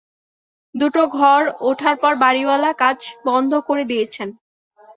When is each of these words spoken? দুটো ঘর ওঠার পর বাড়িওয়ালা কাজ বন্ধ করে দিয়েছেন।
দুটো 0.75 1.01
ঘর 1.17 1.41
ওঠার 1.61 1.95
পর 1.95 2.13
বাড়িওয়ালা 2.15 2.71
কাজ 2.73 2.97
বন্ধ 3.25 3.51
করে 3.67 3.83
দিয়েছেন। 3.85 4.29